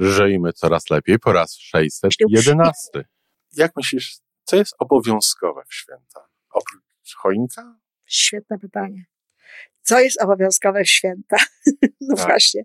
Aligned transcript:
Żyjmy 0.00 0.52
coraz 0.52 0.90
lepiej 0.90 1.18
po 1.18 1.32
raz 1.32 1.56
611. 1.56 3.04
Jak 3.52 3.72
myślisz, 3.76 4.16
co 4.44 4.56
jest 4.56 4.74
obowiązkowe 4.78 5.62
w 5.68 5.74
święta? 5.74 6.28
Oprócz 6.50 7.14
choinka? 7.16 7.78
Świetne 8.06 8.58
pytanie. 8.58 9.04
Co 9.82 10.00
jest 10.00 10.22
obowiązkowe 10.22 10.84
w 10.84 10.88
święta? 10.88 11.36
No 12.00 12.16
tak. 12.16 12.26
właśnie. 12.26 12.62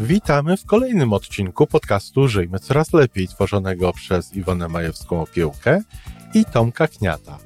Witamy 0.00 0.56
w 0.56 0.66
kolejnym 0.66 1.12
odcinku 1.12 1.66
podcastu 1.66 2.28
Żyjmy 2.28 2.58
Coraz 2.58 2.92
Lepiej, 2.92 3.28
tworzonego 3.28 3.92
przez 3.92 4.34
Iwonę 4.34 4.66
Majewską-Opiełkę 4.66 5.80
i 6.34 6.44
Tomka 6.44 6.88
Kniata 6.88 7.45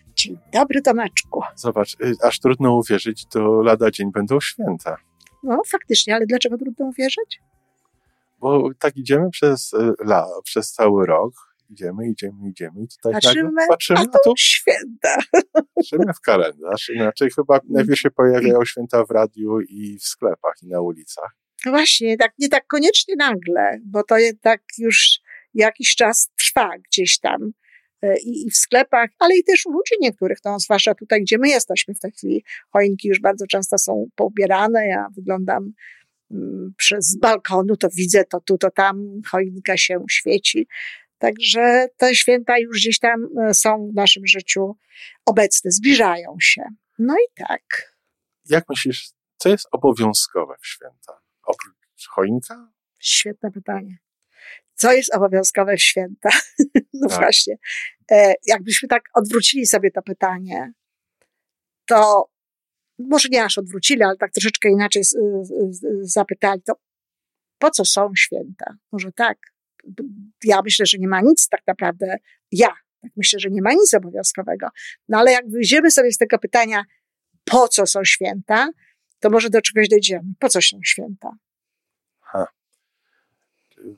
Dzień 0.21 0.37
dobry, 0.53 0.81
Tomeczku. 0.81 1.41
Zobacz, 1.55 1.93
y, 1.93 2.13
aż 2.23 2.39
trudno 2.39 2.75
uwierzyć, 2.75 3.25
to 3.25 3.61
lada 3.61 3.91
dzień 3.91 4.11
będą 4.11 4.39
święta. 4.39 4.97
No, 5.43 5.61
faktycznie, 5.67 6.15
ale 6.15 6.25
dlaczego 6.25 6.57
trudno 6.57 6.85
uwierzyć? 6.85 7.41
Bo 8.39 8.69
tak 8.79 8.97
idziemy 8.97 9.29
przez, 9.29 9.73
y, 9.73 9.93
la, 10.05 10.27
przez 10.43 10.71
cały 10.71 11.05
rok, 11.05 11.33
idziemy, 11.69 12.07
idziemy, 12.09 12.49
idziemy 12.49 12.81
i 12.81 12.87
tutaj 12.87 13.13
patrzymy, 13.13 13.67
patrzymy 13.69 13.99
a 13.99 14.17
tu 14.23 14.33
święta. 14.37 15.17
Patrzymy 15.75 16.13
w 16.13 16.21
kalendarz, 16.21 16.89
inaczej 16.89 17.29
chyba 17.35 17.59
najpierw 17.69 17.99
się 17.99 18.11
pojawiają 18.11 18.65
święta 18.65 19.05
w 19.05 19.11
radiu 19.11 19.59
i 19.61 19.97
w 19.99 20.03
sklepach 20.03 20.55
i 20.63 20.67
na 20.67 20.81
ulicach. 20.81 21.35
No 21.65 21.71
właśnie, 21.71 22.17
tak, 22.17 22.33
nie 22.39 22.49
tak 22.49 22.67
koniecznie 22.67 23.15
nagle, 23.17 23.79
bo 23.85 24.03
to 24.03 24.17
jednak 24.17 24.61
już 24.77 25.19
jakiś 25.53 25.95
czas 25.95 26.31
trwa 26.37 26.71
gdzieś 26.77 27.19
tam. 27.19 27.51
E, 28.01 28.19
i, 28.19 28.47
i 28.47 28.51
w 28.51 28.57
sklepach, 28.57 29.09
ale 29.19 29.35
i 29.37 29.43
też 29.43 29.65
u 29.65 29.71
ludzi 29.71 29.95
niektórych, 29.99 30.37
no, 30.45 30.59
zwłaszcza 30.59 30.95
tutaj, 30.95 31.21
gdzie 31.21 31.37
my 31.37 31.49
jesteśmy 31.49 31.93
w 31.93 31.99
tej 31.99 32.11
chwili. 32.11 32.43
Choinki 32.71 33.07
już 33.07 33.19
bardzo 33.19 33.47
często 33.47 33.77
są 33.77 34.07
poubierane. 34.15 34.87
Ja 34.87 35.07
wyglądam 35.15 35.73
mm, 36.31 36.73
przez 36.77 37.17
balkonu, 37.17 37.77
to 37.77 37.89
widzę 37.89 38.25
to 38.25 38.39
tu, 38.39 38.57
to 38.57 38.71
tam, 38.71 39.21
choinka 39.27 39.77
się 39.77 40.05
świeci. 40.09 40.67
Także 41.17 41.87
te 41.97 42.15
święta 42.15 42.59
już 42.59 42.77
gdzieś 42.77 42.99
tam 42.99 43.27
e, 43.41 43.53
są 43.53 43.89
w 43.91 43.95
naszym 43.95 44.27
życiu 44.27 44.75
obecne, 45.25 45.71
zbliżają 45.71 46.35
się. 46.39 46.63
No 46.99 47.15
i 47.15 47.33
tak. 47.47 47.95
Jak 48.49 48.69
myślisz, 48.69 49.09
co 49.37 49.49
jest 49.49 49.67
obowiązkowe 49.71 50.55
w 50.61 50.67
święta? 50.67 51.21
Oprócz 51.43 52.07
choinka? 52.07 52.71
Świetne 52.99 53.51
pytanie 53.51 53.97
co 54.81 54.93
jest 54.93 55.15
obowiązkowe 55.15 55.75
w 55.77 55.81
święta? 55.81 56.29
No 56.93 57.09
tak. 57.09 57.19
właśnie. 57.19 57.55
E, 58.11 58.33
jakbyśmy 58.45 58.89
tak 58.89 59.03
odwrócili 59.13 59.65
sobie 59.65 59.91
to 59.91 60.01
pytanie, 60.01 60.71
to 61.85 62.29
może 62.99 63.29
nie 63.31 63.43
aż 63.43 63.57
odwrócili, 63.57 64.03
ale 64.03 64.17
tak 64.17 64.31
troszeczkę 64.31 64.69
inaczej 64.69 65.03
zapytali, 66.01 66.61
to 66.61 66.73
po 67.57 67.71
co 67.71 67.85
są 67.85 68.11
święta? 68.17 68.75
Może 68.91 69.11
tak. 69.11 69.37
Ja 70.43 70.61
myślę, 70.61 70.85
że 70.85 70.97
nie 70.97 71.07
ma 71.07 71.21
nic 71.21 71.47
tak 71.49 71.61
naprawdę, 71.67 72.17
ja 72.51 72.67
tak 73.01 73.11
myślę, 73.17 73.39
że 73.39 73.49
nie 73.49 73.61
ma 73.61 73.73
nic 73.73 73.93
obowiązkowego. 73.93 74.67
No 75.09 75.17
ale 75.17 75.31
jak 75.31 75.49
wyjdziemy 75.49 75.91
sobie 75.91 76.11
z 76.11 76.17
tego 76.17 76.39
pytania, 76.39 76.83
po 77.45 77.67
co 77.67 77.85
są 77.85 78.03
święta, 78.03 78.69
to 79.19 79.29
może 79.29 79.49
do 79.49 79.61
czegoś 79.61 79.89
dojdziemy. 79.89 80.33
Po 80.39 80.49
co 80.49 80.61
są 80.61 80.79
święta? 80.83 81.29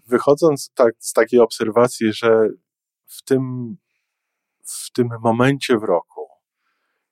Wychodząc 0.08 0.72
tak, 0.74 0.94
z 1.00 1.14
takiej 1.14 1.40
obserwacji, 1.40 2.14
że 2.14 2.50
w 3.06 3.24
tym, 3.24 3.76
w 4.66 4.92
tym 4.92 5.10
momencie 5.22 5.78
w 5.78 5.84
roku 5.84 6.28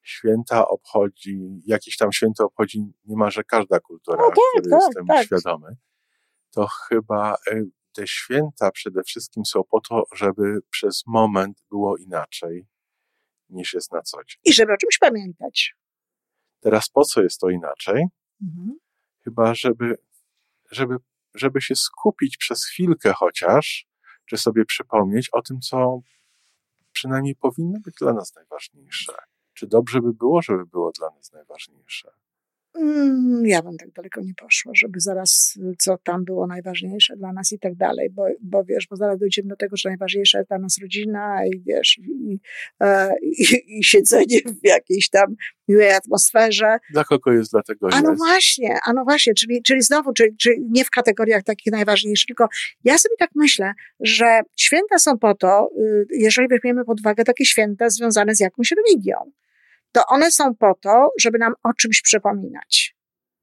święta 0.01 0.67
obchodzi, 0.67 1.61
jakieś 1.65 1.97
tam 1.97 2.11
święto 2.11 2.45
obchodzi 2.45 2.83
niemalże 3.05 3.43
każda 3.43 3.79
kultura, 3.79 4.17
no, 4.17 4.29
tak, 4.29 4.63
tak, 4.63 4.81
jestem 4.81 5.05
tak. 5.05 5.25
świadomy, 5.25 5.77
to 6.51 6.67
chyba 6.67 7.35
e, 7.51 7.63
te 7.93 8.07
święta 8.07 8.71
przede 8.71 9.03
wszystkim 9.03 9.45
są 9.45 9.63
po 9.63 9.81
to, 9.81 10.03
żeby 10.15 10.59
przez 10.69 11.03
moment 11.07 11.63
było 11.69 11.97
inaczej 11.97 12.67
niż 13.49 13.73
jest 13.73 13.91
na 13.91 14.01
co 14.01 14.17
dzień. 14.17 14.41
I 14.45 14.53
żeby 14.53 14.73
o 14.73 14.77
czymś 14.77 14.97
pamiętać. 14.97 15.75
Teraz 16.59 16.89
po 16.89 17.05
co 17.05 17.21
jest 17.23 17.39
to 17.39 17.49
inaczej? 17.49 18.05
Mhm. 18.41 18.79
Chyba, 19.23 19.55
żeby, 19.55 19.97
żeby 20.71 20.95
żeby 21.35 21.61
się 21.61 21.75
skupić 21.75 22.37
przez 22.37 22.65
chwilkę 22.65 23.13
chociaż, 23.13 23.85
czy 24.25 24.37
sobie 24.37 24.65
przypomnieć 24.65 25.29
o 25.31 25.41
tym, 25.41 25.59
co 25.59 25.99
przynajmniej 26.91 27.35
powinno 27.35 27.79
być 27.79 27.95
dla 27.95 28.13
nas 28.13 28.35
najważniejsze. 28.35 29.13
Czy 29.53 29.67
dobrze 29.67 30.01
by 30.01 30.13
było, 30.13 30.41
żeby 30.41 30.65
było 30.65 30.91
dla 30.91 31.09
nas 31.09 31.31
najważniejsze? 31.31 32.11
Mm, 32.75 33.45
ja 33.45 33.61
bym 33.61 33.77
tak 33.77 33.91
daleko 33.91 34.21
nie 34.21 34.33
poszła, 34.33 34.71
żeby 34.75 34.99
zaraz, 34.99 35.59
co 35.79 35.97
tam 35.97 36.25
było 36.25 36.47
najważniejsze 36.47 37.17
dla 37.17 37.33
nas 37.33 37.51
i 37.51 37.59
tak 37.59 37.75
dalej, 37.75 38.09
bo, 38.09 38.25
bo 38.41 38.63
wiesz, 38.63 38.87
bo 38.89 38.95
zaraz 38.95 39.19
dojdziemy 39.19 39.49
do 39.49 39.55
tego, 39.55 39.77
że 39.77 39.89
najważniejsza 39.89 40.37
jest 40.37 40.49
dla 40.49 40.59
nas 40.59 40.77
rodzina 40.81 41.45
i 41.45 41.61
wiesz, 41.67 41.97
i, 41.97 42.39
i, 43.21 43.77
i 43.79 43.83
siedzenie 43.83 44.39
w 44.63 44.67
jakiejś 44.67 45.09
tam 45.09 45.35
miłej 45.67 45.91
atmosferze. 45.91 46.77
Dla 46.93 47.03
kogo 47.03 47.31
jest, 47.31 47.51
dlatego. 47.51 47.87
A 47.91 48.01
no 48.01 48.15
właśnie, 48.15 48.77
a 48.85 48.93
no 48.93 49.03
właśnie, 49.03 49.33
czyli, 49.33 49.63
czyli 49.63 49.81
znowu, 49.81 50.13
czyli, 50.13 50.37
czyli 50.37 50.57
nie 50.69 50.85
w 50.85 50.89
kategoriach 50.89 51.43
takich 51.43 51.73
najważniejszych, 51.73 52.27
tylko 52.27 52.47
ja 52.83 52.97
sobie 52.97 53.15
tak 53.19 53.29
myślę, 53.35 53.73
że 53.99 54.41
święta 54.55 54.99
są 54.99 55.17
po 55.17 55.35
to, 55.35 55.69
y, 55.81 56.05
jeżeli 56.09 56.47
weźmiemy 56.47 56.85
pod 56.85 56.99
uwagę 56.99 57.23
takie 57.23 57.45
święta 57.45 57.89
związane 57.89 58.35
z 58.35 58.39
jakąś 58.39 58.71
religią 58.71 59.15
to 59.91 60.05
one 60.07 60.31
są 60.31 60.55
po 60.55 60.73
to, 60.81 61.09
żeby 61.19 61.37
nam 61.37 61.53
o 61.63 61.73
czymś 61.73 62.01
przypominać. 62.01 62.95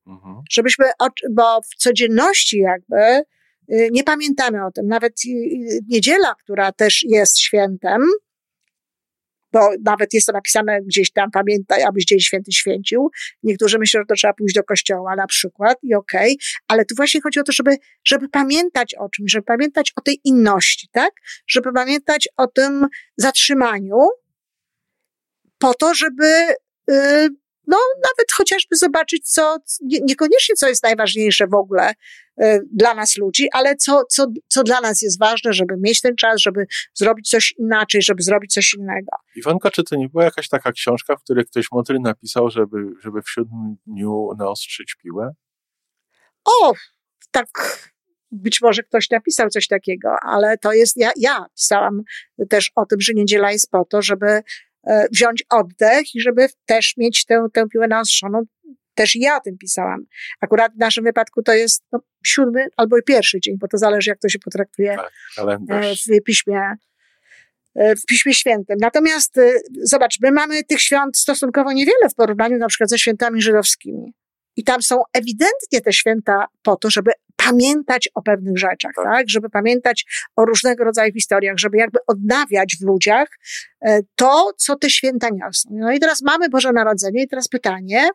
Mhm. 0.07 0.43
Żebyśmy, 0.51 0.87
bo 1.31 1.61
w 1.61 1.77
codzienności 1.77 2.59
jakby 2.59 3.23
y, 3.73 3.89
nie 3.93 4.05
pamiętamy 4.05 4.67
o 4.67 4.71
tym. 4.71 4.87
Nawet 4.87 5.13
y, 5.27 5.29
y, 5.31 5.81
niedziela, 5.89 6.35
która 6.35 6.73
też 6.73 7.03
jest 7.09 7.39
świętem, 7.39 8.03
bo 9.53 9.71
nawet 9.85 10.15
jest 10.15 10.27
to 10.27 10.33
napisane 10.33 10.83
gdzieś 10.83 11.13
tam, 11.13 11.31
pamiętaj, 11.31 11.83
abyś 11.83 12.05
Dzień 12.05 12.21
Święty 12.21 12.53
święcił. 12.53 13.11
Niektórzy 13.43 13.79
myślą, 13.79 14.01
że 14.01 14.07
to 14.07 14.15
trzeba 14.15 14.33
pójść 14.33 14.55
do 14.55 14.65
kościoła 14.65 15.17
na 15.17 15.27
przykład 15.27 15.79
i 15.83 15.95
okej, 15.95 16.33
okay, 16.33 16.37
ale 16.69 16.85
tu 16.85 16.95
właśnie 16.97 17.21
chodzi 17.21 17.41
o 17.41 17.43
to, 17.43 17.53
żeby, 17.53 17.77
żeby 18.05 18.29
pamiętać 18.29 18.95
o 18.95 19.09
czymś, 19.09 19.33
żeby 19.33 19.45
pamiętać 19.45 19.93
o 19.97 20.01
tej 20.01 20.21
inności, 20.25 20.89
tak? 20.93 21.11
Żeby 21.47 21.73
pamiętać 21.73 22.29
o 22.37 22.47
tym 22.47 22.87
zatrzymaniu, 23.17 23.97
po 25.59 25.75
to, 25.75 25.95
żeby 25.95 26.55
y, 26.91 27.29
no, 27.69 27.79
nawet 27.97 28.33
chociażby 28.33 28.77
zobaczyć, 28.77 29.31
co, 29.31 29.57
niekoniecznie 29.81 30.55
co 30.55 30.69
jest 30.69 30.83
najważniejsze 30.83 31.47
w 31.47 31.55
ogóle 31.55 31.93
y, 32.43 32.61
dla 32.73 32.95
nas 32.95 33.17
ludzi, 33.17 33.49
ale 33.53 33.77
co, 33.77 34.05
co, 34.11 34.27
co 34.49 34.63
dla 34.63 34.81
nas 34.81 35.03
jest 35.03 35.19
ważne, 35.19 35.53
żeby 35.53 35.75
mieć 35.79 36.01
ten 36.01 36.17
czas, 36.17 36.41
żeby 36.41 36.67
zrobić 36.95 37.31
coś 37.31 37.55
inaczej, 37.59 38.03
żeby 38.03 38.23
zrobić 38.23 38.53
coś 38.53 38.75
innego. 38.75 39.17
Iwanka, 39.37 39.71
czy 39.71 39.85
to 39.85 39.97
nie 39.97 40.09
była 40.09 40.25
jakaś 40.25 40.49
taka 40.49 40.73
książka, 40.73 41.17
w 41.17 41.23
której 41.23 41.45
ktoś 41.47 41.67
mądry 41.73 41.99
napisał, 42.01 42.51
żeby, 42.51 42.79
żeby 43.03 43.23
w 43.23 43.31
siódmym 43.31 43.77
dniu 43.87 44.29
naostrzyć 44.39 44.95
piłę? 45.03 45.31
O, 46.45 46.73
tak 47.31 47.49
być 48.31 48.61
może 48.61 48.83
ktoś 48.83 49.11
napisał 49.11 49.49
coś 49.49 49.67
takiego, 49.69 50.09
ale 50.23 50.59
to 50.59 50.73
jest, 50.73 50.97
ja, 50.97 51.11
ja 51.17 51.47
pisałam 51.57 52.03
też 52.49 52.73
o 52.75 52.87
tym, 52.87 53.01
że 53.01 53.13
niedziela 53.15 53.53
jest 53.53 53.71
po 53.71 53.85
to, 53.85 54.03
żeby 54.03 54.43
wziąć 55.13 55.45
oddech 55.51 56.15
i 56.15 56.21
żeby 56.21 56.47
też 56.67 56.95
mieć 56.97 57.25
tę, 57.25 57.47
tę 57.53 57.69
piłę 57.73 57.89
naostrzoną. 57.89 58.43
Też 58.95 59.17
ja 59.17 59.37
o 59.37 59.41
tym 59.41 59.59
pisałam. 59.59 60.05
Akurat 60.41 60.73
w 60.75 60.79
naszym 60.79 61.05
wypadku 61.05 61.43
to 61.43 61.53
jest 61.53 61.85
no, 61.93 62.01
siódmy 62.27 62.67
albo 62.77 62.97
pierwszy 63.07 63.41
dzień, 63.41 63.57
bo 63.59 63.69
to 63.69 63.79
zależy, 63.79 64.11
jak 64.11 64.19
to 64.19 64.29
się 64.29 64.39
potraktuje 64.39 64.97
tak, 64.97 65.13
e, 65.71 65.95
w 65.95 66.25
piśmie 66.25 66.61
e, 67.75 67.97
w 67.97 68.05
Piśmie 68.05 68.35
Świętym. 68.35 68.77
Natomiast 68.81 69.41
zobacz, 69.83 70.21
my 70.23 70.33
mamy 70.33 70.65
tych 70.65 70.81
świąt 70.81 71.19
stosunkowo 71.19 71.73
niewiele 71.73 72.09
w 72.11 72.15
porównaniu 72.15 72.59
na 72.59 72.69
przykład 72.69 72.91
ze 72.91 72.99
świętami 72.99 73.43
żydowskimi. 73.43 74.13
I 74.59 74.65
tam 74.65 74.83
są 74.83 75.03
ewidentnie 75.13 75.81
te 75.85 75.93
święta 75.93 76.47
po 76.63 76.77
to, 76.77 76.91
żeby 76.91 77.13
pamiętać 77.37 78.09
o 78.15 78.23
pewnych 78.23 78.59
rzeczach, 78.59 78.93
tak. 78.97 79.05
tak? 79.05 79.29
Żeby 79.29 79.51
pamiętać 79.51 80.07
o 80.37 80.45
różnego 80.45 80.85
rodzaju 80.85 81.13
historiach, 81.13 81.59
żeby 81.59 81.77
jakby 81.77 81.99
odnawiać 82.07 82.77
w 82.81 82.85
ludziach 82.85 83.29
to, 84.15 84.53
co 84.57 84.77
te 84.77 84.91
święta 84.91 85.29
niosą. 85.33 85.69
No 85.73 85.93
i 85.93 86.01
teraz 86.01 86.23
mamy 86.23 86.49
Boże 86.49 86.73
Narodzenie 86.73 87.23
i 87.23 87.29
teraz 87.29 87.49
pytanie, 87.49 88.09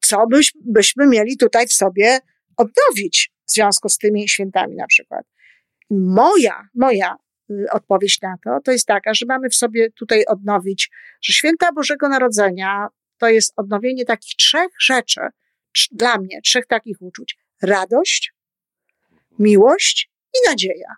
co 0.00 0.26
byś, 0.26 0.52
byśmy 0.64 1.06
mieli 1.06 1.36
tutaj 1.36 1.66
w 1.66 1.72
sobie 1.72 2.18
odnowić 2.56 3.32
w 3.46 3.52
związku 3.52 3.88
z 3.88 3.98
tymi 3.98 4.28
świętami 4.28 4.76
na 4.76 4.86
przykład. 4.86 5.26
Moja, 5.90 6.68
moja 6.74 7.16
y, 7.50 7.66
odpowiedź 7.72 8.20
na 8.22 8.36
to, 8.44 8.60
to 8.64 8.72
jest 8.72 8.86
taka, 8.86 9.14
że 9.14 9.26
mamy 9.26 9.48
w 9.48 9.54
sobie 9.54 9.90
tutaj 9.90 10.24
odnowić, 10.26 10.90
że 11.22 11.32
święta 11.32 11.72
Bożego 11.72 12.08
Narodzenia 12.08 12.88
to 13.18 13.28
jest 13.28 13.52
odnowienie 13.56 14.04
takich 14.04 14.36
trzech 14.36 14.68
rzeczy, 14.80 15.20
dla 15.92 16.18
mnie, 16.18 16.40
trzech 16.44 16.66
takich 16.66 16.96
uczuć. 17.00 17.38
Radość, 17.62 18.34
miłość 19.38 20.10
i 20.34 20.48
nadzieja. 20.48 20.94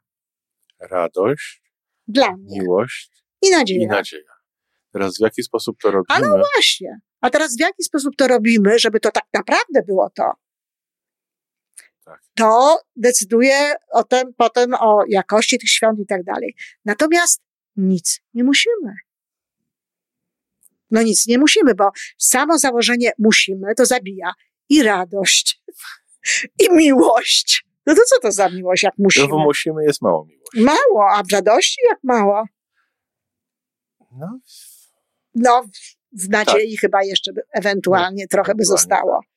Radość, 0.81 1.62
dla 2.09 2.37
mnie. 2.37 2.61
miłość 2.61 3.11
i 3.43 3.50
nadzieja. 3.50 3.85
I 3.85 3.87
nadzieja. 3.87 4.35
Teraz 4.93 5.19
w 5.19 5.21
jaki 5.21 5.43
sposób 5.43 5.76
to 5.82 5.91
robimy? 5.91 6.06
A 6.09 6.21
no 6.21 6.43
właśnie. 6.55 6.99
A 7.21 7.31
teraz 7.31 7.56
w 7.56 7.61
jaki 7.61 7.82
sposób 7.82 8.17
to 8.17 8.29
robimy, 8.29 8.79
żeby 8.79 9.00
to 9.00 9.11
tak 9.11 9.25
naprawdę 9.35 9.82
było 9.87 10.11
to? 10.11 10.32
Tak. 12.05 12.23
To 12.35 12.81
decyduje 12.97 13.75
o 13.91 14.05
tym, 14.05 14.35
potem 14.37 14.75
o 14.75 15.05
jakości 15.09 15.59
tych 15.59 15.70
świąt 15.70 16.00
i 16.00 16.06
tak 16.06 16.25
dalej. 16.25 16.55
Natomiast 16.85 17.43
nic 17.77 18.20
nie 18.35 18.44
musimy. 18.44 18.94
No 20.91 21.03
nic 21.03 21.27
nie 21.27 21.38
musimy, 21.38 21.75
bo 21.75 21.91
samo 22.19 22.59
założenie 22.59 23.12
musimy 23.19 23.75
to 23.75 23.87
zabija 23.87 24.32
i 24.69 24.83
radość, 24.83 25.63
i 26.61 26.75
miłość. 26.75 27.67
No 27.87 27.95
to 27.95 28.01
co 28.07 28.21
to 28.21 28.33
za 28.33 28.49
miłość, 28.49 28.83
jak 28.83 28.95
musimy? 28.99 29.29
No 29.29 29.37
bo 29.37 29.45
musimy 29.45 29.85
jest 29.85 30.03
mało 30.03 30.25
miłości. 30.25 30.61
Mało, 30.61 31.11
a 31.11 31.23
w 31.23 31.33
radości 31.33 31.81
jak 31.91 31.99
mało? 32.03 32.45
No, 34.13 34.41
no 35.35 35.65
w 36.13 36.29
nadziei 36.29 36.73
tak. 36.73 36.81
chyba 36.81 37.03
jeszcze 37.03 37.33
by, 37.33 37.43
ewentualnie 37.53 38.25
no, 38.25 38.29
trochę 38.31 38.55
by 38.55 38.65
zostało. 38.65 39.13
Tak. 39.13 39.31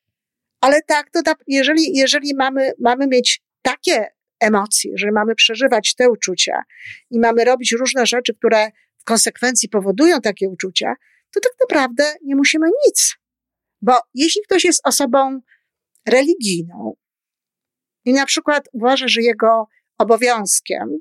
Ale 0.62 0.82
tak, 0.82 1.10
to 1.10 1.22
jeżeli, 1.48 1.98
jeżeli 1.98 2.36
mamy, 2.36 2.72
mamy 2.80 3.08
mieć 3.08 3.42
takie 3.62 4.08
emocje, 4.40 4.92
że 4.96 5.12
mamy 5.12 5.36
przeżywać 5.36 5.96
te 5.96 6.10
uczucia 6.10 6.64
i 7.12 7.20
mamy 7.20 7.46
robić 7.46 7.72
różne 7.72 8.06
rzeczy, 8.06 8.34
które 8.34 8.72
w 8.98 9.04
konsekwencji 9.04 9.70
powodują 9.70 10.22
takie 10.22 10.50
uczucia, 10.50 10.94
to 11.34 11.40
tak 11.40 11.54
naprawdę 11.62 12.14
nie 12.24 12.36
musimy 12.36 12.68
nic. 12.88 13.16
Bo 13.82 13.94
jeśli 14.14 14.42
ktoś 14.42 14.64
jest 14.66 14.88
osobą 14.88 15.40
religijną 16.08 16.96
i 18.06 18.14
na 18.14 18.26
przykład 18.26 18.70
uważa, 18.74 19.08
że 19.08 19.22
jego 19.22 19.68
obowiązkiem, 19.98 21.00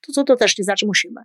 to, 0.00 0.12
to, 0.12 0.24
to 0.24 0.36
też 0.36 0.58
nie 0.58 0.64
znaczy 0.64 0.86
musimy, 0.86 1.20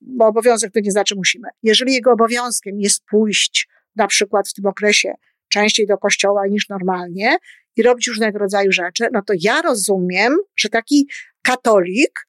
bo 0.00 0.26
obowiązek 0.26 0.72
to 0.72 0.80
nie 0.80 0.90
znaczy 0.90 1.14
musimy. 1.16 1.48
Jeżeli 1.62 1.92
jego 1.94 2.12
obowiązkiem 2.12 2.80
jest 2.80 3.04
pójść 3.04 3.68
na 3.96 4.06
przykład 4.06 4.48
w 4.48 4.52
tym 4.52 4.66
okresie 4.66 5.14
częściej 5.48 5.86
do 5.86 5.98
kościoła 5.98 6.46
niż 6.46 6.68
normalnie 6.68 7.36
i 7.76 7.82
robić 7.82 8.08
różnego 8.08 8.38
rodzaju 8.38 8.72
rzeczy, 8.72 9.08
no 9.12 9.22
to 9.22 9.32
ja 9.40 9.62
rozumiem, 9.62 10.36
że 10.56 10.68
taki 10.68 11.08
katolik 11.42 12.28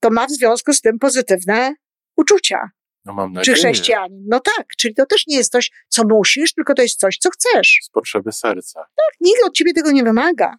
to 0.00 0.10
ma 0.10 0.26
w 0.26 0.30
związku 0.30 0.72
z 0.72 0.80
tym 0.80 0.98
pozytywne 0.98 1.74
uczucia. 2.16 2.70
No 3.06 3.12
mam 3.12 3.32
nadzieję. 3.32 3.56
Czy 3.56 3.60
chrześcijanin. 3.62 4.24
No 4.28 4.40
tak, 4.40 4.66
czyli 4.78 4.94
to 4.94 5.06
też 5.06 5.26
nie 5.26 5.36
jest 5.36 5.52
coś, 5.52 5.70
co 5.88 6.04
musisz, 6.04 6.54
tylko 6.54 6.74
to 6.74 6.82
jest 6.82 7.00
coś, 7.00 7.18
co 7.18 7.30
chcesz. 7.30 7.78
Z 7.82 7.90
potrzeby 7.90 8.32
serca. 8.32 8.80
Tak, 8.80 9.20
nikt 9.20 9.44
od 9.44 9.54
ciebie 9.54 9.72
tego 9.72 9.90
nie 9.92 10.04
wymaga 10.04 10.56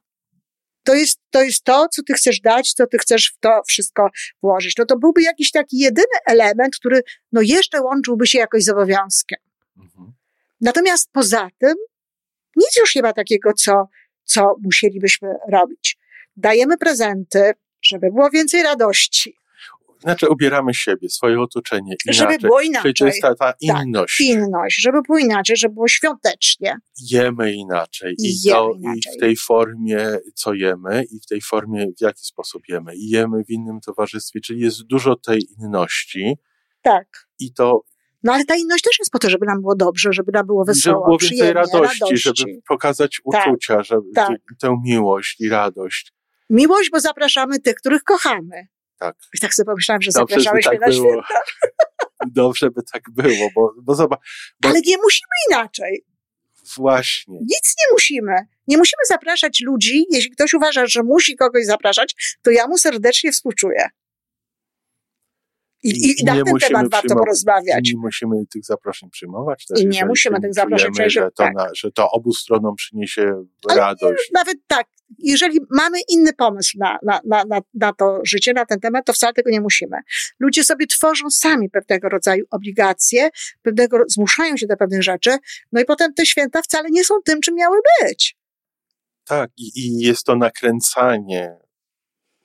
to 0.88 0.94
jest, 0.94 1.20
to 1.30 1.44
jest 1.44 1.64
to, 1.64 1.88
co 1.92 2.04
ty 2.04 2.14
chcesz 2.14 2.40
dać, 2.40 2.74
co 2.74 2.88
ty 2.88 2.98
chcesz 2.98 3.34
w 3.36 3.40
to 3.40 3.62
wszystko 3.68 4.10
włożyć. 4.44 4.78
No 4.78 4.86
to 4.86 4.98
byłby 4.98 5.22
jakiś 5.22 5.52
taki 5.52 5.78
jedyny 5.78 6.18
element, 6.26 6.76
który 6.76 7.02
no 7.32 7.42
jeszcze 7.42 7.82
łączyłby 7.82 8.28
się 8.28 8.38
jakoś 8.38 8.64
z 8.64 8.70
obowiązkiem. 8.70 9.40
Mhm. 9.78 10.14
Natomiast 10.62 11.10
poza 11.12 11.50
tym 11.58 11.76
nic 12.56 12.78
już 12.80 12.96
nie 12.96 13.02
ma 13.02 13.14
takiego, 13.14 13.54
co, 13.54 13.88
co 14.24 14.56
musielibyśmy 14.64 15.30
robić. 15.52 15.98
Dajemy 16.38 16.78
prezenty, 16.78 17.52
żeby 17.82 18.12
było 18.12 18.30
więcej 18.30 18.64
radości. 18.64 19.36
Znaczy 20.08 20.30
ubieramy 20.30 20.74
siebie, 20.74 21.10
swoje 21.10 21.42
otoczenie 21.42 21.96
inaczej. 22.06 22.14
Żeby 22.14 22.48
było 22.48 22.62
inaczej. 22.62 22.94
Czyli 22.94 23.10
to 23.12 23.16
jest 23.16 23.22
ta, 23.22 23.36
ta 23.36 23.54
tak, 23.54 23.58
inność. 23.62 24.18
Tak, 24.18 24.28
inność, 24.28 24.82
żeby 24.82 25.02
było 25.02 25.18
inaczej, 25.18 25.58
żeby 25.58 25.74
było 25.74 25.88
świątecznie. 25.88 26.78
Jemy 27.12 27.54
inaczej. 27.54 28.16
I, 28.20 28.48
I, 28.48 28.52
to, 28.52 28.72
inaczej. 28.78 29.02
I 29.14 29.18
w 29.18 29.20
tej 29.20 29.36
formie, 29.36 30.18
co 30.36 30.54
jemy, 30.54 31.04
i 31.12 31.20
w 31.20 31.26
tej 31.26 31.42
formie, 31.42 31.88
w 31.98 32.02
jaki 32.02 32.26
sposób 32.26 32.64
jemy. 32.68 32.96
I 32.96 33.10
jemy 33.10 33.44
w 33.44 33.50
innym 33.50 33.80
towarzystwie, 33.82 34.42
czyli 34.42 34.62
jest 34.62 34.84
dużo 34.84 35.16
tej 35.16 35.42
inności. 35.60 36.36
Tak. 36.82 37.28
I 37.40 37.54
to 37.54 37.82
no 38.24 38.34
ale 38.34 38.46
ta 38.46 38.56
inność 38.56 38.84
też 38.84 39.00
jest 39.00 39.12
po 39.12 39.20
to, 39.20 39.30
żeby 39.30 39.46
nam 39.46 39.62
było 39.62 39.76
dobrze, 39.76 40.10
żeby 40.14 40.32
nam 40.32 40.46
było 40.46 40.66
wesoło, 40.66 40.96
Żeby 40.96 41.06
było 41.06 41.18
więcej 41.18 41.54
radości, 41.54 42.00
radości, 42.00 42.18
żeby 42.18 42.60
pokazać 42.68 43.22
tak, 43.32 43.48
uczucia, 43.48 43.84
żeby 43.84 44.12
tak. 44.16 44.40
tę 44.60 44.78
miłość 44.84 45.42
i 45.42 45.50
radość. 45.50 46.14
Miłość, 46.50 46.90
bo 46.92 47.00
zapraszamy 47.00 47.60
tych, 47.60 47.76
których 47.76 48.04
kochamy. 48.04 48.68
Tak. 49.00 49.16
I 49.34 49.40
tak 49.40 49.54
sobie 49.54 49.66
pomyślałem, 49.66 50.02
że 50.02 50.12
Dobrze, 50.12 50.36
zapraszałeś 50.36 50.66
tak 50.66 50.74
mnie 50.74 50.88
na 50.88 50.94
było. 50.94 51.24
święta. 51.24 51.42
Dobrze 52.42 52.70
by 52.70 52.82
tak 52.94 53.04
było, 53.12 53.50
bo, 53.56 53.74
bo 53.82 53.96
zobacz. 53.96 54.20
Bo... 54.62 54.70
Ale 54.70 54.82
nie 54.86 54.98
musimy 54.98 55.32
inaczej. 55.50 56.06
Właśnie. 56.78 57.40
Nic 57.40 57.76
nie 57.80 57.94
musimy. 57.94 58.34
Nie 58.68 58.78
musimy 58.78 59.02
zapraszać 59.08 59.62
ludzi. 59.62 60.06
Jeśli 60.12 60.32
ktoś 60.32 60.54
uważa, 60.54 60.86
że 60.86 61.04
musi 61.04 61.36
kogoś 61.36 61.66
zapraszać, 61.66 62.38
to 62.42 62.52
ja 62.52 62.68
mu 62.68 62.78
serdecznie 62.78 63.32
współczuję. 63.32 63.90
I, 65.84 66.22
i, 66.22 66.26
na 66.26 66.44
ten 66.44 66.58
temat 66.60 66.92
warto 66.92 67.16
porozmawiać. 67.16 67.92
Nie 67.94 68.00
musimy 68.00 68.46
tych 68.46 68.66
zaproszeń 68.66 69.10
przyjmować. 69.10 69.66
Też, 69.66 69.82
I 69.82 69.88
nie 69.88 70.06
musimy 70.06 70.42
tych 70.42 70.54
zaproszeń 70.54 70.92
przyjmować. 70.92 71.14
Że, 71.14 71.32
to 71.32 71.44
tak. 71.44 71.76
że 71.76 71.92
to 71.92 72.12
obu 72.12 72.34
stronom 72.34 72.76
przyniesie 72.76 73.44
Ale 73.70 73.80
radość. 73.80 74.32
Nawet 74.34 74.58
tak, 74.68 74.88
jeżeli 75.20 75.60
mamy 75.70 75.98
inny 76.10 76.34
pomysł 76.34 76.78
na, 76.80 77.00
na, 77.04 77.22
na, 77.26 77.44
na, 77.46 77.62
na 77.74 77.94
to 77.94 78.20
życie, 78.24 78.54
na 78.54 78.66
ten 78.66 78.80
temat, 78.80 79.06
to 79.06 79.14
wcale 79.14 79.34
tego 79.34 79.50
nie 79.50 79.62
musimy. 79.62 79.98
Ludzie 80.40 80.64
sobie 80.64 80.88
tworzą 80.88 81.30
sami 81.30 81.70
pewnego 81.70 82.10
rodzaju 82.10 82.46
obligacje, 82.52 83.30
pewnego, 83.62 83.98
zmuszają 84.08 84.58
się 84.58 84.68
do 84.68 84.78
pewnych 84.78 85.04
rzeczy, 85.04 85.38
no 85.72 85.82
i 85.82 85.86
potem 85.86 86.14
te 86.14 86.26
święta 86.26 86.62
wcale 86.62 86.90
nie 86.92 87.04
są 87.04 87.16
tym, 87.26 87.42
czym 87.42 87.56
miały 87.56 87.78
być. 88.02 88.38
Tak, 89.26 89.50
i, 89.58 89.72
i 89.76 90.00
jest 90.00 90.24
to 90.24 90.36
nakręcanie 90.36 91.67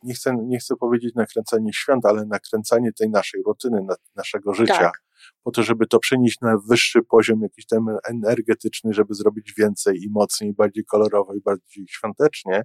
nie 0.03 0.15
chcę, 0.15 0.37
nie 0.47 0.59
chcę 0.59 0.77
powiedzieć 0.77 1.15
nakręcanie 1.15 1.73
świąt, 1.73 2.07
ale 2.07 2.27
nakręcanie 2.27 2.93
tej 2.93 3.11
naszej 3.11 3.43
rutyny, 3.43 3.83
na, 3.89 3.95
naszego 4.15 4.55
życia, 4.55 4.79
tak. 4.79 5.03
po 5.43 5.51
to, 5.51 5.63
żeby 5.63 5.87
to 5.87 5.99
przenieść 5.99 6.41
na 6.41 6.59
wyższy 6.69 7.03
poziom 7.03 7.41
jakiś 7.43 7.67
tam 7.67 7.87
energetyczny, 8.05 8.93
żeby 8.93 9.15
zrobić 9.15 9.55
więcej 9.59 10.03
i 10.03 10.11
mocniej, 10.11 10.53
bardziej 10.53 10.85
kolorowo 10.85 11.35
i 11.35 11.41
bardziej 11.41 11.87
świątecznie. 11.89 12.63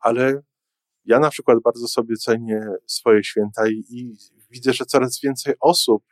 Ale 0.00 0.42
ja 1.04 1.18
na 1.18 1.30
przykład 1.30 1.58
bardzo 1.64 1.88
sobie 1.88 2.16
cenię 2.16 2.66
swoje 2.86 3.24
święta 3.24 3.68
i, 3.68 3.84
i 3.90 4.16
widzę, 4.50 4.72
że 4.72 4.84
coraz 4.84 5.20
więcej 5.20 5.54
osób, 5.60 6.04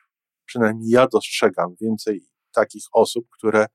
przynajmniej 0.45 0.91
ja 0.91 1.07
dostrzegam 1.07 1.75
więcej 1.81 2.29
takich 2.53 2.85
osób, 2.93 3.27
które 3.31 3.67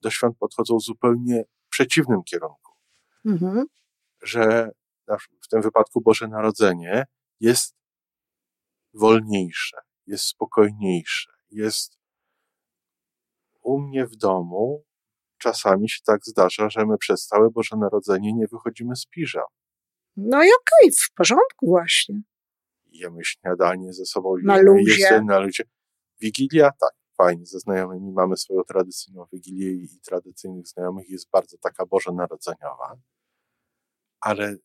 do 0.00 0.10
świąt 0.10 0.38
podchodzą 0.38 0.76
w 0.76 0.82
zupełnie 0.82 1.44
przeciwnym 1.70 2.22
kierunku. 2.22 2.72
Mhm. 3.24 3.66
Że 4.22 4.70
w 5.42 5.48
tym 5.48 5.62
wypadku 5.62 6.00
Boże 6.00 6.28
Narodzenie, 6.28 7.04
jest 7.40 7.76
wolniejsze, 8.94 9.76
jest 10.06 10.24
spokojniejsze, 10.24 11.32
jest 11.50 11.98
u 13.62 13.80
mnie 13.80 14.06
w 14.06 14.16
domu. 14.16 14.84
Czasami 15.38 15.88
się 15.88 16.00
tak 16.06 16.20
zdarza, 16.24 16.70
że 16.70 16.86
my 16.86 16.98
przez 16.98 17.26
całe 17.26 17.50
Boże 17.50 17.76
Narodzenie 17.76 18.32
nie 18.32 18.46
wychodzimy 18.46 18.96
z 18.96 19.06
piżam. 19.06 19.46
No 20.16 20.38
i 20.38 20.46
okej, 20.46 20.88
okay, 20.88 20.90
w 20.96 21.14
porządku 21.14 21.66
właśnie. 21.66 22.22
Jemy 22.86 23.24
śniadanie 23.24 23.92
ze 23.92 24.06
sobą, 24.06 24.34
na 24.42 24.56
luzie. 24.60 25.02
Jemy 25.02 25.24
na 25.24 25.38
luzie. 25.38 25.64
Wigilia, 26.20 26.70
tak, 26.80 26.92
fajnie, 27.16 27.46
ze 27.46 27.58
znajomymi 27.58 28.12
mamy 28.12 28.36
swoją 28.36 28.62
tradycyjną 28.62 29.26
Wigilię 29.32 29.72
i 29.72 30.00
tradycyjnych 30.04 30.66
znajomych 30.66 31.08
jest 31.08 31.30
bardzo 31.30 31.58
taka 31.58 31.86
Boże 31.86 32.12
Narodzeniowa, 32.12 32.96
ale 34.20 34.56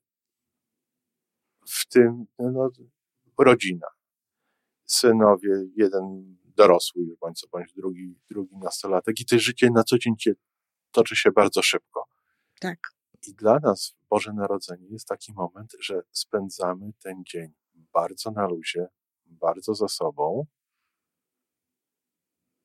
w 1.71 1.87
tym 1.87 2.25
no, 2.39 2.69
rodzina. 3.37 3.87
Synowie, 4.85 5.65
jeden 5.75 6.37
dorosły 6.43 7.03
już 7.03 7.17
bądź 7.19 7.39
co 7.39 7.47
bądź 7.47 7.73
drugi, 7.73 8.15
drugi 8.29 8.57
nastolatek 8.57 9.19
i 9.19 9.25
to 9.25 9.39
życie 9.39 9.69
na 9.71 9.83
co 9.83 9.97
dzień 9.97 10.13
toczy 10.91 11.15
się 11.15 11.31
bardzo 11.31 11.61
szybko. 11.61 12.07
Tak. 12.59 12.79
I 13.27 13.33
dla 13.33 13.59
nas 13.59 13.95
Boże 14.09 14.33
Narodzenie 14.33 14.87
jest 14.89 15.07
taki 15.07 15.33
moment, 15.33 15.75
że 15.79 16.01
spędzamy 16.11 16.91
ten 17.03 17.23
dzień 17.25 17.53
bardzo 17.93 18.31
na 18.31 18.47
luzie, 18.47 18.87
bardzo 19.25 19.75
za 19.75 19.87
sobą. 19.87 20.45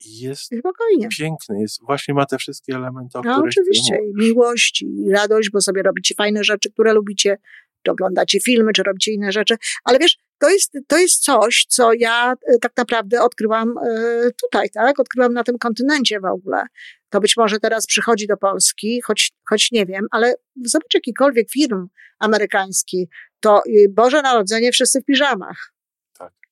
I 0.00 0.18
jest 0.18 0.42
Spokojnie. 0.58 1.08
piękny, 1.18 1.60
jest, 1.60 1.82
właśnie 1.82 2.14
ma 2.14 2.26
te 2.26 2.38
wszystkie 2.38 2.75
elementy, 2.75 3.18
o 3.18 3.22
no, 3.22 3.34
których 3.34 3.54
oczywiście, 3.58 3.96
i 3.96 4.14
miłość, 4.14 4.82
i 4.82 5.10
radość, 5.10 5.50
bo 5.50 5.60
sobie 5.60 5.82
robicie 5.82 6.14
fajne 6.14 6.44
rzeczy, 6.44 6.72
które 6.72 6.92
lubicie, 6.92 7.38
czy 7.87 7.90
oglądacie 7.90 8.40
filmy, 8.40 8.73
czy 8.73 8.83
robicie 8.83 9.12
inne 9.12 9.33
rzeczy. 9.33 9.57
Ale 9.85 9.99
wiesz, 9.99 10.16
to 10.38 10.50
jest, 10.50 10.78
to 10.87 10.99
jest 10.99 11.23
coś, 11.23 11.66
co 11.69 11.93
ja 11.93 12.33
e, 12.33 12.59
tak 12.59 12.73
naprawdę 12.76 13.23
odkryłam 13.23 13.75
e, 13.78 14.31
tutaj, 14.43 14.71
tak? 14.71 15.00
Odkryłam 15.00 15.33
na 15.33 15.45
tym 15.45 15.59
kontynencie 15.59 16.21
w 16.21 16.25
ogóle. 16.25 16.62
To 17.11 17.21
być 17.21 17.37
może 17.37 17.61
teraz 17.61 17.87
przychodzi 17.87 18.26
do 18.26 18.37
Polski, 18.37 19.00
choć, 19.02 19.33
choć 19.49 19.73
nie 19.73 19.87
wiem, 19.87 20.07
ale 20.11 20.35
zobacz 20.64 20.95
jakikolwiek 20.95 21.50
film 21.50 21.87
amerykański, 22.19 23.09
to 23.40 23.62
Boże 23.90 24.23
Narodzenie 24.23 24.73
wszyscy 24.73 25.00
w 25.00 25.05
piżamach 25.05 25.75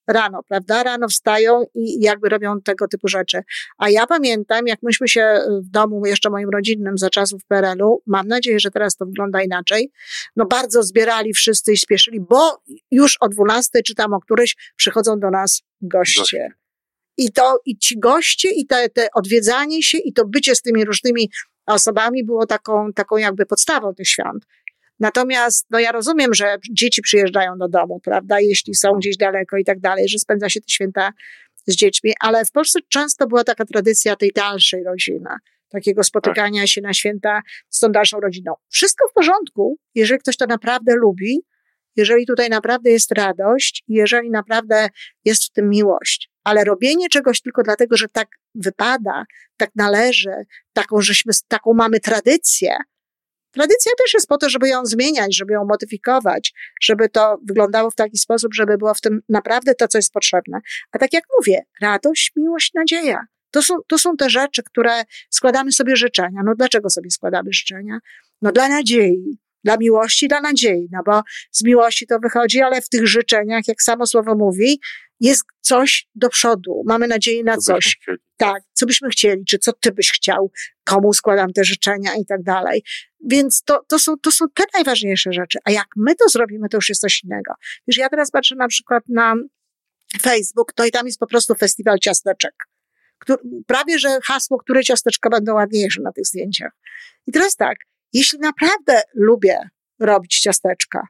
rano, 0.06 0.42
prawda? 0.49 0.82
Rano 0.82 1.08
wstają 1.08 1.64
i 1.75 2.00
jakby 2.00 2.28
robią 2.28 2.61
tego 2.61 2.88
typu 2.88 3.08
rzeczy. 3.08 3.42
A 3.78 3.90
ja 3.90 4.06
pamiętam, 4.06 4.66
jak 4.66 4.82
myśmy 4.82 5.08
się 5.08 5.40
w 5.62 5.70
domu 5.70 6.06
jeszcze 6.06 6.30
moim 6.30 6.50
rodzinnym 6.50 6.99
za 6.99 7.11
czasów 7.11 7.44
PRL-u, 7.49 8.02
mam 8.06 8.28
nadzieję, 8.28 8.61
że 8.61 8.70
teraz 8.70 8.96
to 8.96 9.06
wygląda 9.06 9.42
inaczej, 9.42 9.90
no 10.37 10.46
bardzo 10.46 10.82
zbierali 10.82 11.32
wszyscy 11.32 11.73
i 11.73 11.76
spieszyli, 11.76 12.20
bo 12.20 12.62
już 12.90 13.16
o 13.20 13.28
12 13.28 13.82
czy 13.82 13.94
tam 13.94 14.12
o 14.12 14.20
którejś 14.20 14.56
przychodzą 14.76 15.20
do 15.20 15.30
nas 15.30 15.62
goście. 15.80 16.49
I 17.16 17.32
to, 17.32 17.61
i 17.64 17.78
ci 17.78 17.99
goście, 17.99 18.50
i 18.50 18.66
te, 18.66 18.88
te 18.88 19.08
odwiedzanie 19.14 19.82
się, 19.82 19.99
i 19.99 20.12
to 20.12 20.25
bycie 20.25 20.54
z 20.54 20.62
tymi 20.62 20.84
różnymi 20.84 21.30
osobami 21.66 22.25
było 22.25 22.46
taką, 22.46 22.92
taką 22.92 23.16
jakby 23.16 23.46
podstawą 23.46 23.94
tych 23.94 24.08
świąt. 24.08 24.44
Natomiast, 25.01 25.67
no 25.71 25.79
ja 25.79 25.93
rozumiem, 25.93 26.35
że 26.35 26.57
dzieci 26.71 27.03
przyjeżdżają 27.03 27.59
do 27.59 27.69
domu, 27.69 28.01
prawda, 28.05 28.41
jeśli 28.41 28.75
są 28.75 28.93
gdzieś 28.93 29.17
daleko 29.17 29.57
i 29.57 29.65
tak 29.65 29.81
dalej, 29.81 30.09
że 30.09 30.19
spędza 30.19 30.49
się 30.49 30.61
te 30.61 30.69
święta 30.69 31.11
z 31.67 31.77
dziećmi, 31.77 32.13
ale 32.21 32.45
w 32.45 32.51
Polsce 32.51 32.79
często 32.89 33.27
była 33.27 33.45
taka 33.45 33.65
tradycja 33.65 34.17
tej 34.17 34.31
dalszej 34.35 34.85
rodziny, 34.85 35.31
takiego 35.69 36.03
spotykania 36.05 36.67
się 36.67 36.81
na 36.81 36.93
święta 36.93 37.41
z 37.71 37.81
tą 37.81 37.93
dalszą 37.93 38.21
rodziną. 38.21 38.55
Wszystko 38.69 39.09
w 39.09 39.13
porządku, 39.13 39.79
jeżeli 39.95 40.21
ktoś 40.21 40.37
to 40.37 40.47
naprawdę 40.47 40.95
lubi, 40.95 41.41
jeżeli 41.97 42.27
tutaj 42.27 42.49
naprawdę 42.49 42.91
jest 42.91 43.13
radość, 43.13 43.85
jeżeli 43.89 44.31
naprawdę 44.31 44.89
jest 45.25 45.45
w 45.45 45.51
tym 45.51 45.69
miłość. 45.69 46.31
Ale 46.45 46.65
robienie 46.65 47.09
czegoś 47.09 47.41
tylko 47.41 47.63
dlatego, 47.63 47.97
że 47.97 48.09
tak 48.09 48.29
wypada, 48.55 49.25
tak 49.57 49.71
należy, 49.75 50.35
taką, 50.73 51.01
żeśmy, 51.01 51.33
taką 51.49 51.75
mamy 51.75 52.01
tradycję, 52.01 52.77
Tradycja 53.54 53.92
też 54.04 54.14
jest 54.14 54.28
po 54.28 54.38
to, 54.38 54.49
żeby 54.49 54.68
ją 54.68 54.87
zmieniać, 54.87 55.37
żeby 55.37 55.52
ją 55.52 55.64
modyfikować, 55.64 56.52
żeby 56.82 57.08
to 57.08 57.38
wyglądało 57.49 57.90
w 57.90 57.94
taki 57.94 58.18
sposób, 58.18 58.54
żeby 58.54 58.78
było 58.78 58.94
w 58.94 59.00
tym 59.00 59.20
naprawdę 59.28 59.75
to, 59.75 59.88
co 59.88 59.99
jest 59.99 60.12
potrzebne. 60.12 60.58
A 60.92 60.99
tak 60.99 61.12
jak 61.12 61.25
mówię, 61.38 61.62
radość, 61.80 62.32
miłość, 62.37 62.70
nadzieja. 62.75 63.26
To 63.50 63.62
są, 63.62 63.75
to 63.88 63.99
są 63.99 64.16
te 64.16 64.30
rzeczy, 64.30 64.62
które 64.62 65.02
składamy 65.30 65.73
sobie 65.73 65.96
życzenia. 65.96 66.40
No 66.44 66.54
dlaczego 66.54 66.90
sobie 66.90 67.11
składamy 67.11 67.52
życzenia? 67.52 67.99
No 68.42 68.52
dla 68.52 68.68
nadziei, 68.68 69.38
dla 69.64 69.76
miłości, 69.76 70.28
dla 70.28 70.40
nadziei, 70.40 70.88
no 70.92 71.00
bo 71.06 71.23
z 71.50 71.64
miłości 71.64 72.06
to 72.06 72.18
wychodzi, 72.18 72.61
ale 72.61 72.82
w 72.82 72.88
tych 72.88 73.08
życzeniach, 73.08 73.68
jak 73.68 73.82
samo 73.82 74.06
słowo 74.06 74.34
mówi, 74.34 74.80
jest 75.21 75.44
coś 75.61 76.09
do 76.14 76.28
przodu. 76.28 76.83
Mamy 76.87 77.09
nadzieję 77.09 77.44
na 77.44 77.56
co 77.56 77.62
coś. 77.62 77.99
Tak, 78.37 78.62
co 78.73 78.87
byśmy 78.87 79.09
chcieli, 79.09 79.44
czy 79.44 79.59
co 79.59 79.73
ty 79.73 79.92
byś 79.92 80.12
chciał, 80.12 80.50
komu 80.85 81.12
składam 81.12 81.52
te 81.52 81.64
życzenia 81.64 82.14
i 82.14 82.26
tak 82.26 82.42
dalej. 82.42 82.83
Więc 83.26 83.62
to, 83.62 83.85
to, 83.88 83.99
są, 83.99 84.18
to 84.18 84.30
są 84.30 84.47
te 84.54 84.64
najważniejsze 84.75 85.33
rzeczy. 85.33 85.59
A 85.64 85.71
jak 85.71 85.87
my 85.97 86.14
to 86.14 86.28
zrobimy, 86.28 86.68
to 86.68 86.76
już 86.76 86.88
jest 86.88 87.00
coś 87.00 87.25
innego. 87.25 87.54
Wiesz, 87.87 87.97
ja 87.97 88.09
teraz 88.09 88.30
patrzę 88.30 88.54
na 88.54 88.68
przykład 88.68 89.04
na 89.09 89.35
Facebook, 90.21 90.73
to 90.73 90.85
i 90.85 90.90
tam 90.90 91.06
jest 91.06 91.18
po 91.18 91.26
prostu 91.26 91.54
festiwal 91.54 91.99
ciasteczek. 91.99 92.54
Który, 93.18 93.42
prawie, 93.66 93.99
że 93.99 94.18
hasło, 94.25 94.59
które 94.59 94.85
ciasteczka 94.85 95.30
będą 95.30 95.54
ładniejsze 95.54 96.02
na 96.02 96.12
tych 96.12 96.26
zdjęciach. 96.26 96.73
I 97.26 97.33
teraz 97.33 97.56
tak, 97.56 97.76
jeśli 98.12 98.38
naprawdę 98.38 99.02
lubię 99.14 99.59
robić 100.00 100.40
ciasteczka, 100.40 101.06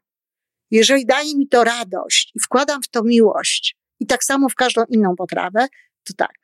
jeżeli 0.71 1.07
daje 1.07 1.37
mi 1.37 1.49
to 1.49 1.65
radość 1.65 2.33
i 2.35 2.41
wkładam 2.41 2.83
w 2.83 2.89
to 2.89 3.03
miłość 3.03 3.77
i 4.05 4.07
tak 4.07 4.25
samo 4.25 4.49
w 4.49 4.55
każdą 4.55 4.85
inną 4.89 5.17
potrawę, 5.17 5.67
to 6.05 6.15
tak. 6.17 6.37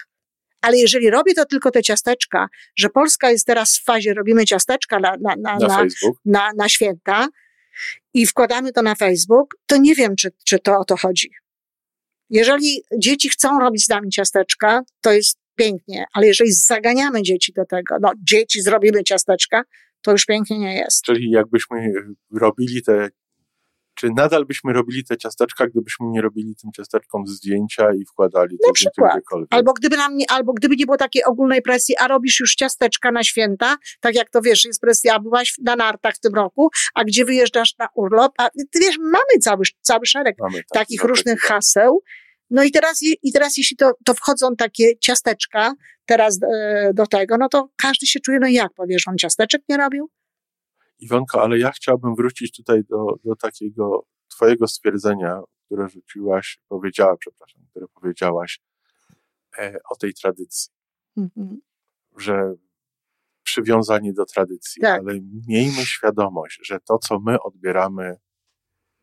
Ale 0.60 0.78
jeżeli 0.78 1.10
robię 1.10 1.34
to 1.34 1.44
tylko 1.44 1.70
te 1.70 1.82
ciasteczka, 1.82 2.48
że 2.76 2.88
Polska 2.88 3.30
jest 3.30 3.46
teraz 3.46 3.78
w 3.78 3.84
fazie, 3.84 4.14
robimy 4.14 4.44
ciasteczka 4.44 4.98
na, 4.98 5.16
na, 5.20 5.36
na, 5.36 5.58
na, 5.58 5.86
na, 6.24 6.52
na 6.56 6.68
święta 6.68 7.28
i 8.14 8.26
wkładamy 8.26 8.72
to 8.72 8.82
na 8.82 8.94
Facebook, 8.94 9.56
to 9.66 9.76
nie 9.76 9.94
wiem, 9.94 10.16
czy, 10.16 10.30
czy 10.44 10.58
to 10.58 10.78
o 10.78 10.84
to 10.84 10.96
chodzi. 10.96 11.30
Jeżeli 12.30 12.82
dzieci 12.98 13.28
chcą 13.28 13.60
robić 13.60 13.84
z 13.84 13.88
nami 13.88 14.10
ciasteczka, 14.10 14.82
to 15.00 15.12
jest 15.12 15.38
pięknie, 15.54 16.04
ale 16.12 16.26
jeżeli 16.26 16.52
zaganiamy 16.52 17.22
dzieci 17.22 17.52
do 17.52 17.64
tego, 17.64 17.96
no 18.00 18.12
dzieci 18.22 18.62
zrobimy 18.62 19.04
ciasteczka, 19.04 19.62
to 20.02 20.12
już 20.12 20.24
pięknie 20.24 20.58
nie 20.58 20.74
jest. 20.76 21.02
Czyli 21.02 21.30
jakbyśmy 21.30 21.92
robili 22.40 22.82
te 22.82 23.08
czy 24.00 24.08
nadal 24.16 24.46
byśmy 24.46 24.72
robili 24.72 25.04
te 25.04 25.16
ciasteczka, 25.16 25.66
gdybyśmy 25.66 26.06
nie 26.06 26.22
robili 26.22 26.56
tym 26.56 26.70
ciasteczkom 26.76 27.26
zdjęcia 27.26 27.92
i 27.94 28.04
wkładali 28.04 28.58
to 28.58 28.72
przykład. 28.72 29.20
Albo 29.50 29.72
gdyby 29.72 29.96
nam 29.96 30.16
nie, 30.16 30.30
albo 30.30 30.52
gdyby 30.52 30.76
nie 30.76 30.86
było 30.86 30.96
takiej 30.96 31.24
ogólnej 31.24 31.62
presji, 31.62 31.96
a 31.96 32.08
robisz 32.08 32.40
już 32.40 32.54
ciasteczka 32.54 33.12
na 33.12 33.24
święta, 33.24 33.76
tak 34.00 34.14
jak 34.14 34.30
to 34.30 34.40
wiesz, 34.40 34.64
jest 34.64 34.80
presja, 34.80 35.18
byłaś 35.18 35.54
na 35.62 35.76
nartach 35.76 36.14
w 36.14 36.20
tym 36.20 36.34
roku, 36.34 36.70
a 36.94 37.04
gdzie 37.04 37.24
wyjeżdżasz 37.24 37.74
na 37.78 37.88
urlop, 37.94 38.32
a 38.38 38.50
ty 38.50 38.80
wiesz, 38.80 38.98
mamy 38.98 39.38
cały, 39.40 39.64
cały 39.80 40.06
szereg 40.06 40.36
mamy, 40.40 40.58
tak, 40.58 40.66
takich 40.72 41.04
różnych 41.04 41.40
haseł. 41.40 42.02
No 42.50 42.62
i 42.64 42.70
teraz, 42.70 43.02
i 43.22 43.32
teraz 43.32 43.56
jeśli 43.56 43.76
to, 43.76 43.92
to 44.04 44.14
wchodzą 44.14 44.56
takie 44.56 44.98
ciasteczka 44.98 45.74
teraz 46.06 46.38
e, 46.42 46.90
do 46.94 47.06
tego, 47.06 47.36
no 47.38 47.48
to 47.48 47.70
każdy 47.76 48.06
się 48.06 48.20
czuje, 48.20 48.38
no 48.40 48.48
jak 48.48 48.72
powiesz, 48.74 49.08
on 49.08 49.16
ciasteczek 49.18 49.62
nie 49.68 49.76
robił? 49.76 50.10
Iwonko, 51.00 51.42
ale 51.42 51.58
ja 51.58 51.70
chciałbym 51.70 52.14
wrócić 52.14 52.56
tutaj 52.56 52.84
do, 52.84 53.06
do 53.24 53.36
takiego 53.36 54.06
twojego 54.28 54.68
stwierdzenia, 54.68 55.40
które 55.66 55.88
rzuciłaś, 55.88 56.60
powiedziała, 56.68 57.16
przepraszam, 57.16 57.62
które 57.70 57.86
powiedziałaś 57.88 58.60
e, 59.58 59.78
o 59.90 59.96
tej 59.96 60.14
tradycji. 60.14 60.72
Mhm. 61.16 61.60
Że 62.16 62.54
przywiązanie 63.42 64.12
do 64.12 64.24
tradycji, 64.24 64.82
tak. 64.82 65.00
ale 65.00 65.20
miejmy 65.48 65.86
świadomość, 65.86 66.58
że 66.62 66.80
to, 66.80 66.98
co 66.98 67.20
my 67.20 67.42
odbieramy 67.42 68.16